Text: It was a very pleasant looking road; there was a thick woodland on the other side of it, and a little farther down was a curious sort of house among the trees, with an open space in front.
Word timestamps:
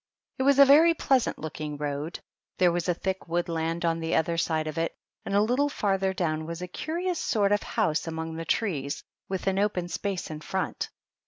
It 0.39 0.43
was 0.49 0.57
a 0.57 0.65
very 0.65 0.95
pleasant 0.95 1.37
looking 1.37 1.77
road; 1.77 2.21
there 2.57 2.71
was 2.71 2.89
a 2.89 2.93
thick 2.95 3.27
woodland 3.27 3.85
on 3.85 3.99
the 3.99 4.15
other 4.15 4.35
side 4.35 4.65
of 4.65 4.79
it, 4.79 4.95
and 5.25 5.35
a 5.35 5.43
little 5.43 5.69
farther 5.69 6.11
down 6.11 6.47
was 6.47 6.59
a 6.63 6.67
curious 6.67 7.19
sort 7.19 7.51
of 7.51 7.61
house 7.61 8.07
among 8.07 8.33
the 8.33 8.43
trees, 8.43 9.03
with 9.29 9.45
an 9.45 9.59
open 9.59 9.87
space 9.89 10.31
in 10.31 10.39
front. 10.41 10.89